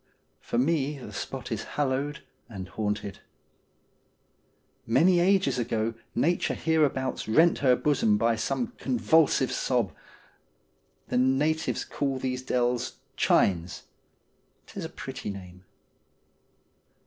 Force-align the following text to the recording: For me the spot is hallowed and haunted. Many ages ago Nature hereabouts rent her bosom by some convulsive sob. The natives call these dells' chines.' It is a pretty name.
For 0.39 0.57
me 0.57 0.97
the 0.97 1.13
spot 1.13 1.51
is 1.51 1.63
hallowed 1.77 2.23
and 2.49 2.69
haunted. 2.69 3.19
Many 4.87 5.19
ages 5.19 5.59
ago 5.59 5.93
Nature 6.15 6.55
hereabouts 6.55 7.27
rent 7.27 7.59
her 7.59 7.75
bosom 7.75 8.17
by 8.17 8.35
some 8.35 8.73
convulsive 8.79 9.51
sob. 9.51 9.93
The 11.09 11.19
natives 11.19 11.85
call 11.85 12.17
these 12.17 12.41
dells' 12.41 12.93
chines.' 13.25 13.83
It 14.67 14.75
is 14.75 14.85
a 14.85 14.89
pretty 14.89 15.29
name. 15.29 15.65